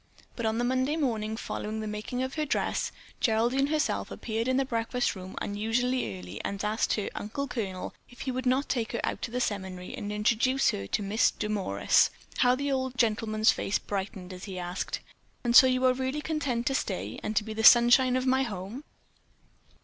But 0.35 0.47
on 0.47 0.57
the 0.57 0.63
Monday 0.63 0.95
morning 0.97 1.37
following 1.37 1.79
the 1.79 1.85
making 1.85 2.23
of 2.23 2.33
her 2.33 2.43
dress, 2.43 2.91
Geraldine 3.19 3.67
herself 3.67 4.09
appeared 4.09 4.47
in 4.47 4.57
the 4.57 4.65
breakfast 4.65 5.15
room 5.15 5.35
unusually 5.39 6.17
early 6.17 6.43
and 6.43 6.65
asked 6.65 6.95
her 6.95 7.07
"uncle 7.13 7.47
colonel" 7.47 7.93
if 8.09 8.21
he 8.21 8.31
would 8.31 8.47
not 8.47 8.67
take 8.67 8.93
her 8.93 9.01
out 9.03 9.21
to 9.21 9.29
the 9.29 9.39
seminary 9.39 9.93
and 9.93 10.11
introduce 10.11 10.71
her 10.71 10.87
to 10.87 11.03
Miss 11.03 11.29
Demorest. 11.29 12.09
How 12.37 12.55
the 12.55 12.71
old 12.71 12.97
gentleman's 12.97 13.51
face 13.51 13.77
brightened 13.77 14.33
as 14.33 14.45
he 14.45 14.57
asked: 14.57 15.01
"And 15.43 15.55
so 15.55 15.67
you 15.67 15.85
are 15.85 15.93
really 15.93 16.21
content 16.23 16.65
to 16.65 16.73
stay 16.73 17.19
and 17.21 17.39
be 17.45 17.53
the 17.53 17.63
sunshine 17.63 18.15
of 18.15 18.25
my 18.25 18.41
home?" 18.41 18.83